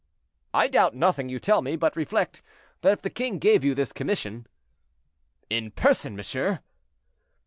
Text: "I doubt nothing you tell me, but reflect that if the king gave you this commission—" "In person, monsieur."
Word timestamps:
"I 0.51 0.67
doubt 0.67 0.95
nothing 0.95 1.29
you 1.29 1.39
tell 1.39 1.61
me, 1.61 1.75
but 1.75 1.95
reflect 1.95 2.41
that 2.81 2.91
if 2.93 3.03
the 3.03 3.11
king 3.11 3.37
gave 3.37 3.63
you 3.63 3.75
this 3.75 3.93
commission—" 3.93 4.47
"In 5.47 5.69
person, 5.69 6.15
monsieur." 6.15 6.61